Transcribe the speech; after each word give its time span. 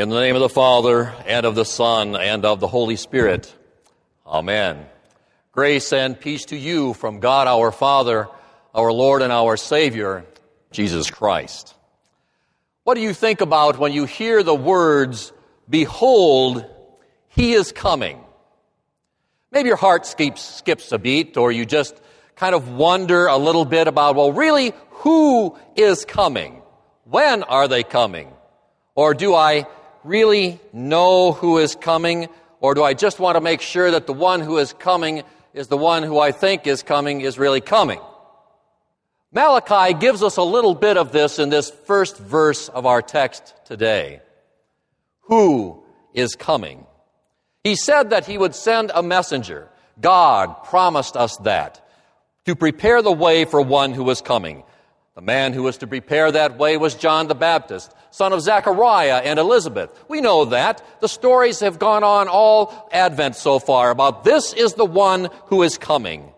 In 0.00 0.08
the 0.08 0.18
name 0.18 0.34
of 0.34 0.40
the 0.40 0.48
Father, 0.48 1.12
and 1.26 1.44
of 1.44 1.54
the 1.54 1.66
Son, 1.66 2.16
and 2.16 2.46
of 2.46 2.58
the 2.58 2.66
Holy 2.66 2.96
Spirit. 2.96 3.54
Amen. 4.26 4.86
Grace 5.52 5.92
and 5.92 6.18
peace 6.18 6.46
to 6.46 6.56
you 6.56 6.94
from 6.94 7.20
God 7.20 7.46
our 7.46 7.70
Father, 7.70 8.26
our 8.74 8.90
Lord 8.94 9.20
and 9.20 9.30
our 9.30 9.58
Savior, 9.58 10.24
Jesus 10.70 11.10
Christ. 11.10 11.74
What 12.84 12.94
do 12.94 13.02
you 13.02 13.12
think 13.12 13.42
about 13.42 13.78
when 13.78 13.92
you 13.92 14.06
hear 14.06 14.42
the 14.42 14.54
words, 14.54 15.34
Behold, 15.68 16.64
He 17.28 17.52
is 17.52 17.70
coming? 17.70 18.24
Maybe 19.52 19.66
your 19.66 19.76
heart 19.76 20.06
skips, 20.06 20.40
skips 20.40 20.92
a 20.92 20.98
beat, 20.98 21.36
or 21.36 21.52
you 21.52 21.66
just 21.66 22.00
kind 22.36 22.54
of 22.54 22.70
wonder 22.70 23.26
a 23.26 23.36
little 23.36 23.66
bit 23.66 23.86
about, 23.86 24.16
well, 24.16 24.32
really, 24.32 24.72
who 24.92 25.58
is 25.76 26.06
coming? 26.06 26.62
When 27.04 27.42
are 27.42 27.68
they 27.68 27.82
coming? 27.82 28.32
Or 28.94 29.12
do 29.12 29.34
I 29.34 29.66
really 30.04 30.60
know 30.72 31.32
who 31.32 31.58
is 31.58 31.74
coming? 31.74 32.28
Or 32.60 32.74
do 32.74 32.82
I 32.82 32.94
just 32.94 33.18
want 33.18 33.36
to 33.36 33.40
make 33.40 33.60
sure 33.60 33.90
that 33.90 34.06
the 34.06 34.12
one 34.12 34.40
who 34.40 34.58
is 34.58 34.72
coming 34.72 35.22
is 35.54 35.68
the 35.68 35.76
one 35.76 36.02
who 36.02 36.18
I 36.18 36.32
think 36.32 36.66
is 36.66 36.82
coming 36.82 37.20
is 37.20 37.38
really 37.38 37.60
coming? 37.60 38.00
Malachi 39.32 39.94
gives 39.94 40.22
us 40.22 40.36
a 40.36 40.42
little 40.42 40.74
bit 40.74 40.96
of 40.96 41.12
this 41.12 41.38
in 41.38 41.50
this 41.50 41.70
first 41.70 42.18
verse 42.18 42.68
of 42.68 42.84
our 42.84 43.00
text 43.00 43.54
today. 43.64 44.20
Who 45.22 45.84
is 46.12 46.34
coming? 46.34 46.86
He 47.62 47.76
said 47.76 48.10
that 48.10 48.26
he 48.26 48.36
would 48.36 48.54
send 48.54 48.90
a 48.92 49.02
messenger. 49.02 49.68
God 50.00 50.64
promised 50.64 51.16
us 51.16 51.36
that 51.38 51.86
to 52.46 52.56
prepare 52.56 53.02
the 53.02 53.12
way 53.12 53.44
for 53.44 53.60
one 53.60 53.92
who 53.92 54.02
was 54.02 54.20
coming. 54.20 54.64
The 55.14 55.20
man 55.20 55.52
who 55.52 55.62
was 55.62 55.78
to 55.78 55.86
prepare 55.86 56.32
that 56.32 56.58
way 56.58 56.76
was 56.76 56.94
John 56.94 57.28
the 57.28 57.34
Baptist, 57.34 57.94
son 58.10 58.32
of 58.32 58.40
Zechariah 58.42 59.22
and 59.24 59.38
Elizabeth. 59.38 59.90
We 60.08 60.20
know 60.20 60.46
that. 60.46 60.82
The 61.00 61.08
stories 61.08 61.60
have 61.60 61.78
gone 61.78 62.04
on 62.04 62.28
all 62.28 62.88
Advent 62.92 63.36
so 63.36 63.58
far 63.58 63.90
about 63.90 64.24
this 64.24 64.52
is 64.52 64.74
the 64.74 64.84
one 64.84 65.30
who 65.46 65.62
is 65.62 65.78
coming. 65.78 66.32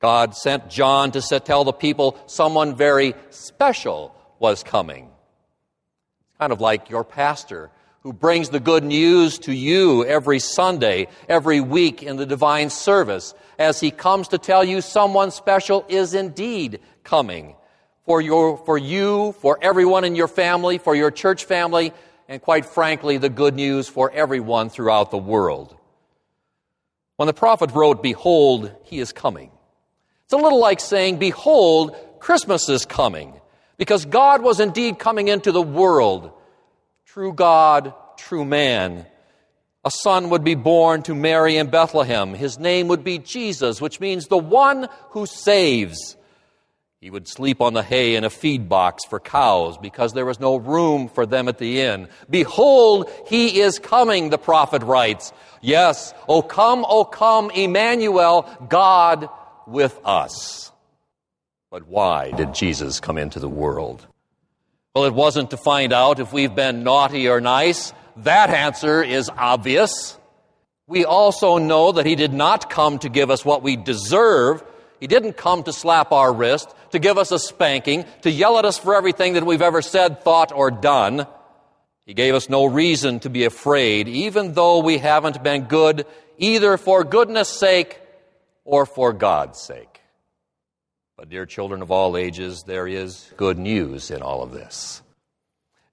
God 0.00 0.34
sent 0.34 0.70
John 0.70 1.12
to 1.12 1.40
tell 1.40 1.64
the 1.64 1.72
people 1.72 2.18
someone 2.26 2.74
very 2.74 3.14
special 3.30 4.14
was 4.38 4.62
coming. 4.62 5.04
It's 5.04 6.38
kind 6.38 6.52
of 6.52 6.60
like 6.60 6.90
your 6.90 7.04
pastor 7.04 7.70
who 8.02 8.14
brings 8.14 8.48
the 8.48 8.60
good 8.60 8.82
news 8.82 9.38
to 9.40 9.52
you 9.52 10.06
every 10.06 10.38
Sunday, 10.38 11.06
every 11.28 11.60
week 11.60 12.02
in 12.02 12.16
the 12.16 12.24
divine 12.24 12.70
service, 12.70 13.34
as 13.58 13.78
he 13.78 13.90
comes 13.90 14.28
to 14.28 14.38
tell 14.38 14.64
you 14.64 14.80
someone 14.80 15.30
special 15.30 15.84
is 15.86 16.14
indeed 16.14 16.80
coming 17.04 17.54
for, 18.04 18.20
your, 18.20 18.56
for 18.58 18.78
you, 18.78 19.32
for 19.40 19.58
everyone 19.60 20.04
in 20.04 20.16
your 20.16 20.28
family, 20.28 20.78
for 20.78 20.94
your 20.94 21.10
church 21.10 21.44
family, 21.44 21.92
and 22.28 22.40
quite 22.40 22.66
frankly, 22.66 23.18
the 23.18 23.28
good 23.28 23.54
news 23.54 23.88
for 23.88 24.10
everyone 24.10 24.70
throughout 24.70 25.10
the 25.10 25.18
world. 25.18 25.76
When 27.16 27.26
the 27.26 27.34
prophet 27.34 27.72
wrote, 27.72 28.02
Behold, 28.02 28.72
he 28.84 28.98
is 28.98 29.12
coming, 29.12 29.50
it's 30.24 30.32
a 30.32 30.36
little 30.36 30.60
like 30.60 30.80
saying, 30.80 31.18
Behold, 31.18 31.94
Christmas 32.18 32.68
is 32.68 32.86
coming, 32.86 33.40
because 33.76 34.04
God 34.04 34.42
was 34.42 34.60
indeed 34.60 34.98
coming 34.98 35.28
into 35.28 35.52
the 35.52 35.62
world 35.62 36.32
true 37.12 37.32
God, 37.32 37.92
true 38.16 38.44
man. 38.44 39.04
A 39.84 39.90
son 39.90 40.30
would 40.30 40.44
be 40.44 40.54
born 40.54 41.02
to 41.02 41.14
Mary 41.14 41.56
in 41.56 41.68
Bethlehem. 41.68 42.34
His 42.34 42.56
name 42.56 42.86
would 42.86 43.02
be 43.02 43.18
Jesus, 43.18 43.80
which 43.80 43.98
means 43.98 44.28
the 44.28 44.38
one 44.38 44.88
who 45.10 45.26
saves. 45.26 46.16
He 47.00 47.08
would 47.08 47.26
sleep 47.26 47.62
on 47.62 47.72
the 47.72 47.82
hay 47.82 48.14
in 48.14 48.24
a 48.24 48.30
feed 48.30 48.68
box 48.68 49.06
for 49.06 49.18
cows 49.18 49.78
because 49.78 50.12
there 50.12 50.26
was 50.26 50.38
no 50.38 50.56
room 50.56 51.08
for 51.08 51.24
them 51.24 51.48
at 51.48 51.56
the 51.56 51.80
inn. 51.80 52.08
Behold, 52.28 53.10
he 53.26 53.60
is 53.60 53.78
coming, 53.78 54.28
the 54.28 54.36
prophet 54.36 54.82
writes. 54.82 55.32
Yes, 55.62 56.12
O 56.28 56.42
come, 56.42 56.84
O 56.86 57.06
come, 57.06 57.48
Emmanuel, 57.52 58.46
God 58.68 59.30
with 59.66 59.98
us. 60.04 60.72
But 61.70 61.88
why 61.88 62.32
did 62.32 62.52
Jesus 62.52 63.00
come 63.00 63.16
into 63.16 63.38
the 63.38 63.48
world? 63.48 64.06
Well, 64.94 65.06
it 65.06 65.14
wasn't 65.14 65.52
to 65.52 65.56
find 65.56 65.94
out 65.94 66.20
if 66.20 66.34
we've 66.34 66.54
been 66.54 66.82
naughty 66.82 67.30
or 67.30 67.40
nice. 67.40 67.94
That 68.18 68.50
answer 68.50 69.02
is 69.02 69.30
obvious. 69.38 70.18
We 70.86 71.06
also 71.06 71.56
know 71.56 71.92
that 71.92 72.04
He 72.04 72.14
did 72.14 72.34
not 72.34 72.68
come 72.68 72.98
to 72.98 73.08
give 73.08 73.30
us 73.30 73.42
what 73.42 73.62
we 73.62 73.76
deserve. 73.76 74.62
He 75.00 75.06
didn't 75.06 75.38
come 75.38 75.62
to 75.62 75.72
slap 75.72 76.12
our 76.12 76.32
wrist, 76.32 76.72
to 76.90 76.98
give 76.98 77.16
us 77.16 77.32
a 77.32 77.38
spanking, 77.38 78.04
to 78.22 78.30
yell 78.30 78.58
at 78.58 78.66
us 78.66 78.78
for 78.78 78.94
everything 78.94 79.32
that 79.32 79.46
we've 79.46 79.62
ever 79.62 79.80
said, 79.80 80.22
thought, 80.22 80.52
or 80.52 80.70
done. 80.70 81.26
He 82.04 82.12
gave 82.12 82.34
us 82.34 82.50
no 82.50 82.66
reason 82.66 83.18
to 83.20 83.30
be 83.30 83.44
afraid, 83.44 84.08
even 84.08 84.52
though 84.52 84.80
we 84.80 84.98
haven't 84.98 85.42
been 85.42 85.64
good, 85.64 86.06
either 86.36 86.76
for 86.76 87.02
goodness 87.02 87.48
sake 87.48 87.98
or 88.64 88.84
for 88.84 89.12
God's 89.12 89.58
sake. 89.58 90.00
But, 91.16 91.30
dear 91.30 91.46
children 91.46 91.82
of 91.82 91.90
all 91.90 92.16
ages, 92.16 92.64
there 92.66 92.86
is 92.86 93.32
good 93.36 93.58
news 93.58 94.10
in 94.10 94.22
all 94.22 94.42
of 94.42 94.52
this. 94.52 95.02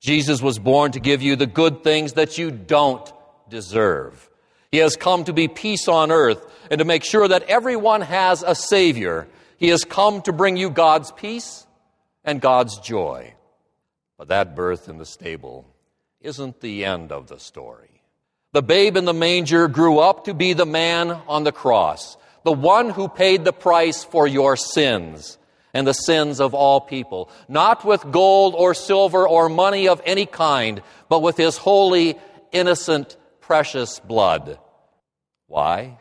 Jesus 0.00 0.40
was 0.40 0.58
born 0.58 0.92
to 0.92 1.00
give 1.00 1.22
you 1.22 1.36
the 1.36 1.46
good 1.46 1.82
things 1.84 2.14
that 2.14 2.38
you 2.38 2.50
don't 2.50 3.12
deserve. 3.48 4.28
He 4.70 4.78
has 4.78 4.96
come 4.96 5.24
to 5.24 5.32
be 5.32 5.48
peace 5.48 5.88
on 5.88 6.10
earth 6.10 6.44
and 6.70 6.78
to 6.78 6.84
make 6.84 7.04
sure 7.04 7.26
that 7.28 7.44
everyone 7.44 8.02
has 8.02 8.42
a 8.42 8.54
Savior. 8.54 9.28
He 9.58 9.68
has 9.68 9.84
come 9.84 10.22
to 10.22 10.32
bring 10.32 10.56
you 10.56 10.70
God's 10.70 11.12
peace 11.12 11.66
and 12.24 12.40
God's 12.40 12.78
joy. 12.78 13.34
But 14.18 14.28
that 14.28 14.56
birth 14.56 14.88
in 14.88 14.98
the 14.98 15.06
stable 15.06 15.66
isn't 16.20 16.60
the 16.60 16.84
end 16.84 17.12
of 17.12 17.28
the 17.28 17.38
story. 17.38 18.02
The 18.52 18.62
babe 18.62 18.96
in 18.96 19.04
the 19.04 19.14
manger 19.14 19.68
grew 19.68 19.98
up 19.98 20.24
to 20.24 20.34
be 20.34 20.52
the 20.52 20.66
man 20.66 21.10
on 21.10 21.44
the 21.44 21.52
cross 21.52 22.16
the 22.46 22.52
one 22.52 22.90
who 22.90 23.08
paid 23.08 23.44
the 23.44 23.52
price 23.52 24.04
for 24.04 24.24
your 24.24 24.56
sins 24.56 25.36
and 25.74 25.84
the 25.84 25.92
sins 25.92 26.40
of 26.40 26.54
all 26.54 26.80
people, 26.80 27.28
not 27.48 27.84
with 27.84 28.12
gold 28.12 28.54
or 28.56 28.72
silver 28.72 29.26
or 29.26 29.48
money 29.48 29.88
of 29.88 30.00
any 30.06 30.26
kind, 30.26 30.80
but 31.08 31.22
with 31.22 31.36
his 31.36 31.56
holy, 31.56 32.16
innocent, 32.52 33.16
precious 33.46 34.00
blood. 34.00 34.58
Why? 35.46 35.98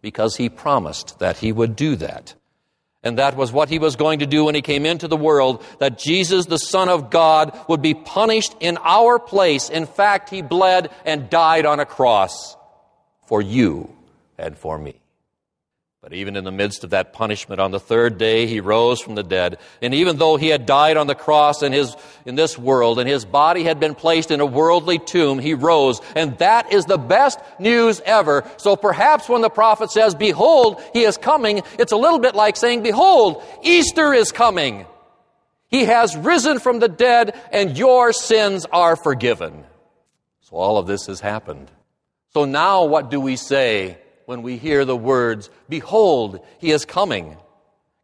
Because 0.00 0.36
he 0.36 0.48
promised 0.48 1.18
that 1.18 1.38
he 1.38 1.50
would 1.50 1.74
do 1.74 1.96
that. 1.96 2.34
And 3.02 3.18
that 3.18 3.36
was 3.36 3.50
what 3.50 3.68
he 3.68 3.80
was 3.80 3.96
going 3.96 4.20
to 4.20 4.26
do 4.26 4.44
when 4.44 4.54
he 4.54 4.62
came 4.62 4.86
into 4.86 5.08
the 5.08 5.16
world, 5.16 5.64
that 5.80 5.98
Jesus, 5.98 6.46
the 6.46 6.58
Son 6.58 6.88
of 6.88 7.10
God, 7.10 7.58
would 7.68 7.82
be 7.82 7.94
punished 7.94 8.54
in 8.60 8.78
our 8.78 9.18
place. 9.18 9.70
In 9.70 9.86
fact, 9.86 10.30
he 10.30 10.40
bled 10.40 10.90
and 11.04 11.28
died 11.28 11.66
on 11.66 11.80
a 11.80 11.84
cross 11.84 12.56
for 13.26 13.42
you 13.42 13.92
and 14.38 14.56
for 14.56 14.78
me. 14.78 15.01
But 16.02 16.14
even 16.14 16.34
in 16.34 16.42
the 16.42 16.50
midst 16.50 16.82
of 16.82 16.90
that 16.90 17.12
punishment, 17.12 17.60
on 17.60 17.70
the 17.70 17.78
third 17.78 18.18
day, 18.18 18.48
he 18.48 18.58
rose 18.58 19.00
from 19.00 19.14
the 19.14 19.22
dead. 19.22 19.58
And 19.80 19.94
even 19.94 20.16
though 20.16 20.36
he 20.36 20.48
had 20.48 20.66
died 20.66 20.96
on 20.96 21.06
the 21.06 21.14
cross 21.14 21.62
in, 21.62 21.72
his, 21.72 21.94
in 22.26 22.34
this 22.34 22.58
world, 22.58 22.98
and 22.98 23.08
his 23.08 23.24
body 23.24 23.62
had 23.62 23.78
been 23.78 23.94
placed 23.94 24.32
in 24.32 24.40
a 24.40 24.46
worldly 24.46 24.98
tomb, 24.98 25.38
he 25.38 25.54
rose. 25.54 26.00
And 26.16 26.36
that 26.38 26.72
is 26.72 26.86
the 26.86 26.98
best 26.98 27.38
news 27.60 28.00
ever. 28.04 28.42
So 28.56 28.74
perhaps 28.74 29.28
when 29.28 29.42
the 29.42 29.48
prophet 29.48 29.92
says, 29.92 30.16
Behold, 30.16 30.82
he 30.92 31.04
is 31.04 31.16
coming, 31.16 31.62
it's 31.78 31.92
a 31.92 31.96
little 31.96 32.18
bit 32.18 32.34
like 32.34 32.56
saying, 32.56 32.82
Behold, 32.82 33.40
Easter 33.62 34.12
is 34.12 34.32
coming. 34.32 34.86
He 35.68 35.84
has 35.84 36.16
risen 36.16 36.58
from 36.58 36.80
the 36.80 36.88
dead, 36.88 37.40
and 37.52 37.78
your 37.78 38.12
sins 38.12 38.66
are 38.72 38.96
forgiven. 38.96 39.64
So 40.40 40.56
all 40.56 40.78
of 40.78 40.88
this 40.88 41.06
has 41.06 41.20
happened. 41.20 41.70
So 42.34 42.44
now 42.44 42.86
what 42.86 43.08
do 43.08 43.20
we 43.20 43.36
say 43.36 43.98
when 44.32 44.40
we 44.40 44.56
hear 44.56 44.86
the 44.86 44.96
words, 44.96 45.50
Behold, 45.68 46.40
he 46.58 46.70
is 46.70 46.86
coming. 46.86 47.36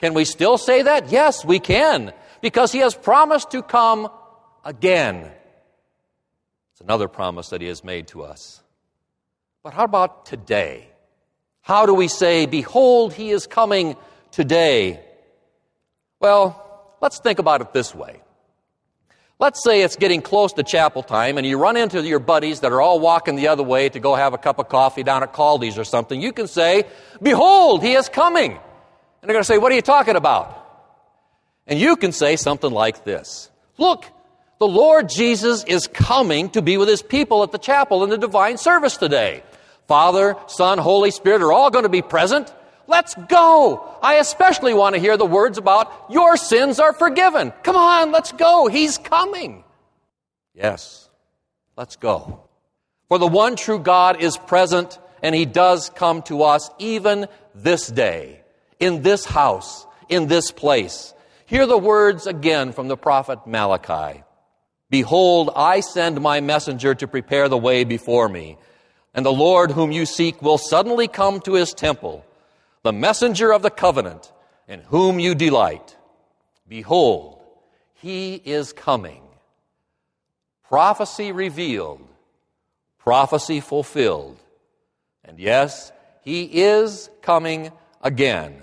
Can 0.00 0.12
we 0.12 0.24
still 0.24 0.58
say 0.58 0.82
that? 0.82 1.12
Yes, 1.12 1.44
we 1.44 1.60
can, 1.60 2.12
because 2.42 2.72
he 2.72 2.80
has 2.80 2.96
promised 2.96 3.52
to 3.52 3.62
come 3.62 4.08
again. 4.64 5.30
It's 6.72 6.80
another 6.80 7.06
promise 7.06 7.50
that 7.50 7.60
he 7.60 7.68
has 7.68 7.84
made 7.84 8.08
to 8.08 8.24
us. 8.24 8.60
But 9.62 9.72
how 9.72 9.84
about 9.84 10.26
today? 10.26 10.88
How 11.60 11.86
do 11.86 11.94
we 11.94 12.08
say, 12.08 12.46
Behold, 12.46 13.14
he 13.14 13.30
is 13.30 13.46
coming 13.46 13.94
today? 14.32 14.98
Well, 16.18 16.96
let's 17.00 17.20
think 17.20 17.38
about 17.38 17.60
it 17.60 17.72
this 17.72 17.94
way. 17.94 18.20
Let's 19.38 19.62
say 19.62 19.82
it's 19.82 19.96
getting 19.96 20.22
close 20.22 20.54
to 20.54 20.62
chapel 20.62 21.02
time 21.02 21.36
and 21.36 21.46
you 21.46 21.58
run 21.58 21.76
into 21.76 22.02
your 22.02 22.18
buddies 22.18 22.60
that 22.60 22.72
are 22.72 22.80
all 22.80 22.98
walking 23.00 23.36
the 23.36 23.48
other 23.48 23.62
way 23.62 23.88
to 23.90 24.00
go 24.00 24.14
have 24.14 24.32
a 24.32 24.38
cup 24.38 24.58
of 24.58 24.70
coffee 24.70 25.02
down 25.02 25.22
at 25.22 25.34
Caldy's 25.34 25.76
or 25.76 25.84
something. 25.84 26.22
You 26.22 26.32
can 26.32 26.46
say, 26.46 26.84
Behold, 27.20 27.82
he 27.82 27.92
is 27.92 28.08
coming. 28.08 28.52
And 28.52 28.60
they're 29.22 29.34
going 29.34 29.42
to 29.42 29.44
say, 29.44 29.58
What 29.58 29.72
are 29.72 29.74
you 29.74 29.82
talking 29.82 30.16
about? 30.16 30.62
And 31.66 31.78
you 31.78 31.96
can 31.96 32.12
say 32.12 32.36
something 32.36 32.70
like 32.70 33.04
this 33.04 33.50
Look, 33.76 34.06
the 34.58 34.66
Lord 34.66 35.10
Jesus 35.10 35.64
is 35.64 35.86
coming 35.86 36.48
to 36.50 36.62
be 36.62 36.78
with 36.78 36.88
his 36.88 37.02
people 37.02 37.42
at 37.42 37.52
the 37.52 37.58
chapel 37.58 38.04
in 38.04 38.10
the 38.10 38.18
divine 38.18 38.56
service 38.56 38.96
today. 38.96 39.42
Father, 39.86 40.36
Son, 40.46 40.78
Holy 40.78 41.10
Spirit 41.10 41.42
are 41.42 41.52
all 41.52 41.70
going 41.70 41.84
to 41.84 41.90
be 41.90 42.02
present. 42.02 42.52
Let's 42.86 43.14
go. 43.28 43.96
I 44.02 44.14
especially 44.14 44.74
want 44.74 44.94
to 44.94 45.00
hear 45.00 45.16
the 45.16 45.26
words 45.26 45.58
about 45.58 46.06
your 46.10 46.36
sins 46.36 46.78
are 46.78 46.92
forgiven. 46.92 47.52
Come 47.62 47.76
on, 47.76 48.12
let's 48.12 48.32
go. 48.32 48.68
He's 48.68 48.98
coming. 48.98 49.64
Yes, 50.54 51.06
Let's 51.76 51.96
go. 51.96 52.40
For 53.08 53.18
the 53.18 53.26
one 53.26 53.54
true 53.54 53.78
God 53.78 54.20
is 54.20 54.38
present, 54.38 54.98
and 55.22 55.34
he 55.34 55.44
does 55.44 55.90
come 55.90 56.22
to 56.22 56.42
us 56.42 56.70
even 56.78 57.26
this 57.54 57.86
day, 57.86 58.40
in 58.80 59.02
this 59.02 59.26
house, 59.26 59.86
in 60.08 60.26
this 60.26 60.50
place. 60.50 61.12
Hear 61.44 61.66
the 61.66 61.78
words 61.78 62.26
again 62.26 62.72
from 62.72 62.88
the 62.88 62.96
prophet 62.96 63.46
Malachi. 63.46 64.22
Behold, 64.88 65.50
I 65.54 65.80
send 65.80 66.20
my 66.20 66.40
messenger 66.40 66.94
to 66.94 67.06
prepare 67.06 67.48
the 67.48 67.58
way 67.58 67.84
before 67.84 68.28
me, 68.28 68.56
and 69.12 69.24
the 69.24 69.32
Lord 69.32 69.70
whom 69.70 69.92
you 69.92 70.06
seek 70.06 70.40
will 70.40 70.58
suddenly 70.58 71.08
come 71.08 71.40
to 71.40 71.54
his 71.54 71.74
temple, 71.74 72.24
the 72.86 72.92
messenger 72.92 73.52
of 73.52 73.62
the 73.62 73.70
covenant, 73.70 74.32
in 74.68 74.80
whom 74.80 75.18
you 75.18 75.34
delight. 75.34 75.96
Behold, 76.68 77.42
he 77.94 78.34
is 78.34 78.72
coming. 78.72 79.22
Prophecy 80.68 81.32
revealed, 81.32 82.06
prophecy 82.98 83.60
fulfilled. 83.60 84.38
And 85.24 85.38
yes, 85.40 85.90
he 86.22 86.44
is 86.44 87.10
coming 87.22 87.72
again. 88.00 88.62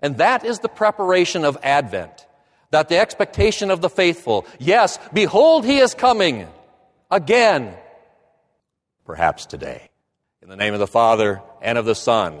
And 0.00 0.18
that 0.18 0.44
is 0.44 0.60
the 0.60 0.68
preparation 0.68 1.44
of 1.44 1.58
Advent. 1.62 2.26
That 2.70 2.88
the 2.88 2.98
expectation 2.98 3.70
of 3.70 3.80
the 3.80 3.90
faithful, 3.90 4.46
yes, 4.58 4.98
behold, 5.12 5.64
he 5.64 5.78
is 5.78 5.94
coming 5.94 6.46
again. 7.10 7.74
Perhaps 9.04 9.46
today. 9.46 9.90
In 10.42 10.48
the 10.48 10.56
name 10.56 10.74
of 10.74 10.80
the 10.80 10.86
Father, 10.86 11.40
and 11.62 11.78
of 11.78 11.86
the 11.86 11.94
Son, 11.94 12.40